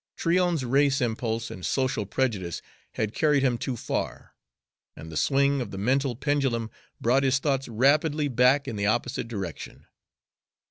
[0.15, 2.63] Tryon's race impulse and social prejudice
[2.93, 4.33] had carried him too far,
[4.95, 9.27] and the swing of the mental pendulum brought his thoughts rapidly back in the opposite
[9.27, 9.85] direction.